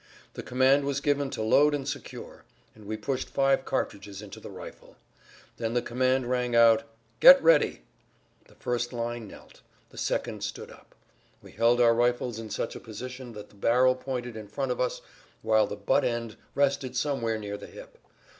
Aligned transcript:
The 0.33 0.41
command 0.41 0.83
was 0.85 0.99
given 0.99 1.29
to 1.29 1.43
load 1.43 1.75
and 1.75 1.87
secure, 1.87 2.43
and 2.73 2.85
we 2.87 2.97
pushed 2.97 3.29
five 3.29 3.65
cartridges 3.65 4.19
into 4.23 4.39
the 4.39 4.49
rifle. 4.49 4.95
Then 5.57 5.75
the 5.75 5.81
command 5.83 6.25
rang 6.27 6.55
out, 6.55 6.85
"Get 7.19 7.39
ready!" 7.43 7.83
The 8.47 8.55
first 8.55 8.93
line 8.93 9.27
knelt, 9.27 9.61
the 9.91 9.99
second 9.99 10.43
stood 10.43 10.71
up. 10.71 10.95
We 11.43 11.51
held 11.51 11.79
our 11.79 11.93
rifles 11.93 12.39
in 12.39 12.49
such 12.49 12.75
a 12.75 12.79
position 12.79 13.33
that 13.33 13.49
the 13.49 13.55
barrel 13.55 13.93
pointed 13.93 14.35
in 14.35 14.47
front 14.47 14.71
of 14.71 14.79
us 14.81 15.03
whilst 15.43 15.69
the 15.69 15.75
butt 15.75 16.03
end 16.03 16.35
rested 16.55 16.95
somewhere 16.97 17.37
near 17.37 17.55
the 17.57 17.67
hip. 17.67 17.99